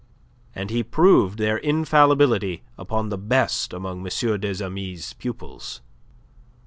And 0.55 0.71
he 0.71 0.81
proved 0.81 1.37
their 1.37 1.57
infallibility 1.57 2.63
upon 2.75 3.09
the 3.09 3.19
best 3.19 3.71
among 3.71 3.99
M. 3.99 4.09
des 4.39 4.63
Amis' 4.65 5.13
pupils. 5.13 5.81